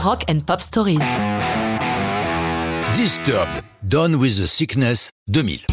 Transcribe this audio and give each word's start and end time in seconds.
Rock 0.00 0.24
and 0.30 0.46
Pop 0.46 0.60
Stories. 0.60 1.00
Disturbed, 2.94 3.62
Done 3.82 4.14
with 4.14 4.38
the 4.38 4.46
Sickness 4.46 5.10
2000. 5.28 5.66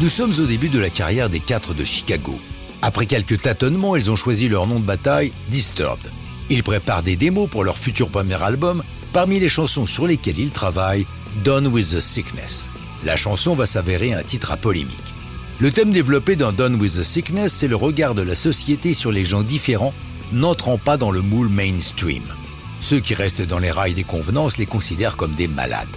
Nous 0.00 0.08
sommes 0.08 0.32
au 0.38 0.46
début 0.46 0.68
de 0.68 0.78
la 0.78 0.90
carrière 0.90 1.28
des 1.28 1.40
quatre 1.40 1.74
de 1.74 1.82
Chicago. 1.82 2.38
Après 2.82 3.06
quelques 3.06 3.42
tâtonnements, 3.42 3.96
ils 3.96 4.12
ont 4.12 4.16
choisi 4.16 4.48
leur 4.48 4.68
nom 4.68 4.78
de 4.78 4.84
bataille, 4.84 5.32
Disturbed. 5.48 6.08
Ils 6.50 6.62
préparent 6.62 7.02
des 7.02 7.16
démos 7.16 7.50
pour 7.50 7.64
leur 7.64 7.76
futur 7.76 8.10
premier 8.10 8.40
album. 8.40 8.84
Parmi 9.12 9.40
les 9.40 9.48
chansons 9.48 9.86
sur 9.86 10.06
lesquelles 10.06 10.38
ils 10.38 10.52
travaillent, 10.52 11.06
Done 11.42 11.66
with 11.66 11.96
the 11.96 12.00
Sickness. 12.00 12.70
La 13.04 13.16
chanson 13.16 13.56
va 13.56 13.66
s'avérer 13.66 14.12
un 14.12 14.22
titre 14.22 14.52
à 14.52 14.56
polémique. 14.56 15.14
Le 15.58 15.72
thème 15.72 15.90
développé 15.90 16.36
dans 16.36 16.52
Done 16.52 16.76
with 16.76 16.94
the 16.94 17.02
Sickness, 17.02 17.52
c'est 17.52 17.68
le 17.68 17.76
regard 17.76 18.14
de 18.14 18.22
la 18.22 18.36
société 18.36 18.94
sur 18.94 19.10
les 19.10 19.24
gens 19.24 19.42
différents 19.42 19.94
n'entrant 20.32 20.78
pas 20.78 20.96
dans 20.96 21.10
le 21.10 21.22
moule 21.22 21.48
mainstream. 21.48 22.22
Ceux 22.88 23.00
qui 23.00 23.14
restent 23.14 23.42
dans 23.42 23.58
les 23.58 23.72
rails 23.72 23.94
des 23.94 24.04
convenances 24.04 24.58
les 24.58 24.66
considèrent 24.66 25.16
comme 25.16 25.34
des 25.34 25.48
malades. 25.48 25.88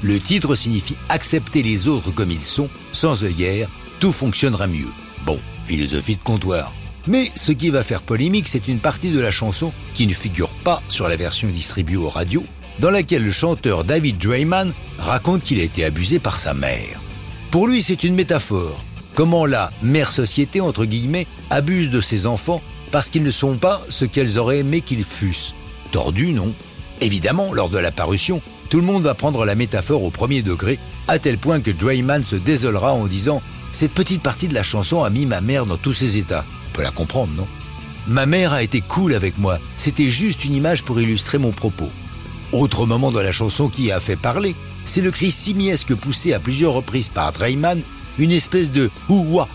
Le 0.00 0.20
titre 0.20 0.54
signifie 0.54 0.96
accepter 1.08 1.60
les 1.60 1.88
autres 1.88 2.12
comme 2.12 2.30
ils 2.30 2.40
sont, 2.40 2.68
sans 2.92 3.24
œillère, 3.24 3.68
tout 3.98 4.12
fonctionnera 4.12 4.68
mieux. 4.68 4.92
Bon, 5.24 5.40
philosophie 5.64 6.14
de 6.14 6.22
comptoir. 6.22 6.72
Mais 7.08 7.32
ce 7.34 7.50
qui 7.50 7.70
va 7.70 7.82
faire 7.82 8.00
polémique, 8.00 8.46
c'est 8.46 8.68
une 8.68 8.78
partie 8.78 9.10
de 9.10 9.18
la 9.18 9.32
chanson 9.32 9.72
qui 9.92 10.06
ne 10.06 10.14
figure 10.14 10.54
pas 10.62 10.84
sur 10.86 11.08
la 11.08 11.16
version 11.16 11.48
distribuée 11.48 11.96
aux 11.96 12.08
radios, 12.08 12.44
dans 12.78 12.90
laquelle 12.90 13.24
le 13.24 13.32
chanteur 13.32 13.82
David 13.82 14.18
Drayman 14.18 14.72
raconte 15.00 15.42
qu'il 15.42 15.58
a 15.58 15.64
été 15.64 15.84
abusé 15.84 16.20
par 16.20 16.38
sa 16.38 16.54
mère. 16.54 17.02
Pour 17.50 17.66
lui, 17.66 17.82
c'est 17.82 18.04
une 18.04 18.14
métaphore. 18.14 18.84
Comment 19.16 19.46
la 19.46 19.72
mère 19.82 20.12
société, 20.12 20.60
entre 20.60 20.84
guillemets, 20.84 21.26
abuse 21.50 21.90
de 21.90 22.00
ses 22.00 22.24
enfants 22.28 22.62
parce 22.92 23.10
qu'ils 23.10 23.24
ne 23.24 23.32
sont 23.32 23.56
pas 23.56 23.82
ce 23.88 24.04
qu'elles 24.04 24.38
auraient 24.38 24.60
aimé 24.60 24.80
qu'ils 24.80 25.02
fussent. 25.02 25.56
Tordu, 25.96 26.34
non 26.34 26.52
Évidemment, 27.00 27.54
lors 27.54 27.70
de 27.70 27.78
la 27.78 27.90
parution, 27.90 28.42
tout 28.68 28.76
le 28.76 28.82
monde 28.82 29.04
va 29.04 29.14
prendre 29.14 29.46
la 29.46 29.54
métaphore 29.54 30.04
au 30.04 30.10
premier 30.10 30.42
degré, 30.42 30.78
à 31.08 31.18
tel 31.18 31.38
point 31.38 31.58
que 31.58 31.70
Drayman 31.70 32.22
se 32.22 32.36
désolera 32.36 32.92
en 32.92 33.06
disant 33.06 33.40
Cette 33.72 33.94
petite 33.94 34.20
partie 34.20 34.46
de 34.46 34.52
la 34.52 34.62
chanson 34.62 35.04
a 35.04 35.08
mis 35.08 35.24
ma 35.24 35.40
mère 35.40 35.64
dans 35.64 35.78
tous 35.78 35.94
ses 35.94 36.18
états. 36.18 36.44
On 36.68 36.72
peut 36.72 36.82
la 36.82 36.90
comprendre, 36.90 37.32
non? 37.34 37.46
Ma 38.06 38.26
mère 38.26 38.52
a 38.52 38.62
été 38.62 38.82
cool 38.82 39.14
avec 39.14 39.38
moi, 39.38 39.58
c'était 39.78 40.10
juste 40.10 40.44
une 40.44 40.52
image 40.52 40.82
pour 40.82 41.00
illustrer 41.00 41.38
mon 41.38 41.50
propos. 41.50 41.88
Autre 42.52 42.84
moment 42.84 43.10
de 43.10 43.20
la 43.20 43.32
chanson 43.32 43.70
qui 43.70 43.90
a 43.90 43.98
fait 43.98 44.16
parler, 44.16 44.54
c'est 44.84 45.00
le 45.00 45.10
cri 45.10 45.30
simiesque 45.30 45.94
poussé 45.94 46.34
à 46.34 46.40
plusieurs 46.40 46.74
reprises 46.74 47.08
par 47.08 47.32
Drayman, 47.32 47.80
une 48.18 48.32
espèce 48.32 48.70
de 48.70 48.90
ouah. 49.08 49.48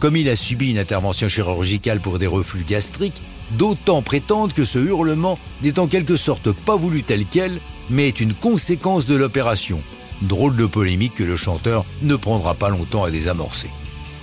Comme 0.00 0.16
il 0.16 0.30
a 0.30 0.36
subi 0.36 0.70
une 0.70 0.78
intervention 0.78 1.28
chirurgicale 1.28 2.00
pour 2.00 2.18
des 2.18 2.26
reflux 2.26 2.64
gastriques, 2.64 3.20
d'autant 3.52 4.02
prétendent 4.02 4.52
que 4.52 4.64
ce 4.64 4.78
hurlement 4.78 5.38
n'est 5.62 5.78
en 5.78 5.86
quelque 5.86 6.16
sorte 6.16 6.52
pas 6.52 6.76
voulu 6.76 7.02
tel 7.02 7.24
quel, 7.30 7.60
mais 7.90 8.08
est 8.08 8.20
une 8.20 8.34
conséquence 8.34 9.06
de 9.06 9.16
l'opération. 9.16 9.80
Drôle 10.22 10.56
de 10.56 10.66
polémique 10.66 11.14
que 11.14 11.24
le 11.24 11.36
chanteur 11.36 11.84
ne 12.02 12.16
prendra 12.16 12.54
pas 12.54 12.70
longtemps 12.70 13.04
à 13.04 13.10
désamorcer. 13.10 13.70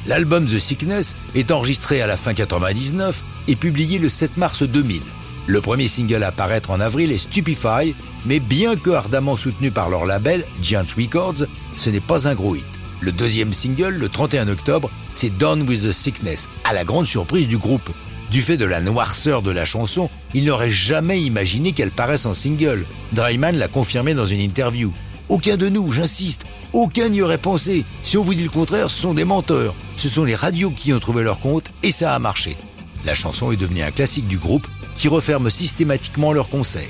L'album 0.05 0.45
The 0.45 0.59
Sickness 0.59 1.15
est 1.33 1.51
enregistré 1.51 2.01
à 2.01 2.07
la 2.07 2.17
fin 2.17 2.33
99 2.33 3.23
et 3.47 3.55
publié 3.55 3.99
le 3.99 4.09
7 4.09 4.37
mars 4.37 4.63
2000. 4.63 5.01
Le 5.45 5.61
premier 5.61 5.87
single 5.87 6.23
à 6.23 6.27
apparaître 6.27 6.71
en 6.71 6.79
avril 6.79 7.11
est 7.11 7.17
Stupefy, 7.17 7.95
mais 8.25 8.39
bien 8.39 8.75
que 8.75 8.89
ardemment 8.89 9.35
soutenu 9.35 9.71
par 9.71 9.89
leur 9.89 10.05
label, 10.05 10.45
Giant 10.61 10.85
Records, 10.97 11.45
ce 11.75 11.89
n'est 11.89 12.01
pas 12.01 12.27
un 12.27 12.35
gros 12.35 12.55
hit. 12.55 12.65
Le 13.01 13.11
deuxième 13.11 13.51
single, 13.51 13.95
le 13.95 14.07
31 14.07 14.47
octobre, 14.47 14.89
c'est 15.13 15.37
Done 15.37 15.63
with 15.63 15.83
the 15.83 15.91
Sickness, 15.91 16.49
à 16.63 16.73
la 16.73 16.85
grande 16.85 17.05
surprise 17.05 17.47
du 17.47 17.57
groupe. 17.57 17.89
Du 18.33 18.41
fait 18.41 18.57
de 18.57 18.65
la 18.65 18.81
noirceur 18.81 19.43
de 19.43 19.51
la 19.51 19.63
chanson, 19.63 20.09
il 20.33 20.45
n'aurait 20.45 20.71
jamais 20.71 21.21
imaginé 21.21 21.71
qu'elle 21.71 21.91
paraisse 21.91 22.25
en 22.25 22.33
single. 22.33 22.83
Drayman 23.11 23.55
l'a 23.55 23.67
confirmé 23.67 24.15
dans 24.15 24.25
une 24.25 24.39
interview. 24.39 24.91
Aucun 25.29 25.55
de 25.55 25.69
nous, 25.69 25.91
j'insiste, 25.91 26.47
aucun 26.73 27.09
n'y 27.09 27.21
aurait 27.21 27.37
pensé. 27.37 27.85
Si 28.01 28.17
on 28.17 28.23
vous 28.23 28.33
dit 28.33 28.43
le 28.43 28.49
contraire, 28.49 28.89
ce 28.89 28.99
sont 28.99 29.13
des 29.13 29.23
menteurs. 29.23 29.75
Ce 29.97 30.09
sont 30.09 30.23
les 30.23 30.33
radios 30.33 30.71
qui 30.71 30.91
ont 30.93 30.99
trouvé 30.99 31.21
leur 31.21 31.41
compte 31.41 31.69
et 31.83 31.91
ça 31.91 32.15
a 32.15 32.17
marché. 32.17 32.57
La 33.05 33.13
chanson 33.13 33.51
est 33.51 33.55
devenue 33.55 33.83
un 33.83 33.91
classique 33.91 34.27
du 34.27 34.39
groupe 34.39 34.67
qui 34.95 35.09
referme 35.09 35.51
systématiquement 35.51 36.33
leurs 36.33 36.49
concerts. 36.49 36.89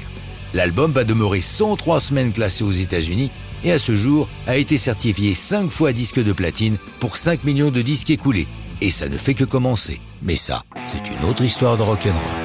L'album 0.53 0.93
va 0.93 1.03
demeurer 1.03 1.41
103 1.41 1.99
semaines 1.99 2.31
classé 2.31 2.63
aux 2.63 2.71
États-Unis 2.71 3.31
et 3.65 3.73
à 3.73 3.79
ce 3.79 3.95
jour 3.95 4.29
a 4.47 4.55
été 4.55 4.77
certifié 4.77 5.35
5 5.35 5.69
fois 5.69 5.91
disque 5.91 6.23
de 6.23 6.31
platine 6.31 6.77
pour 7.01 7.17
5 7.17 7.43
millions 7.43 7.69
de 7.69 7.81
disques 7.81 8.11
écoulés. 8.11 8.47
Et 8.79 8.91
ça 8.91 9.09
ne 9.09 9.17
fait 9.17 9.33
que 9.33 9.43
commencer. 9.43 9.99
Mais 10.21 10.37
ça, 10.37 10.63
c'est 10.85 11.09
une 11.09 11.23
autre 11.25 11.43
histoire 11.43 11.77
de 11.77 11.83
rock'n'roll. 11.83 12.42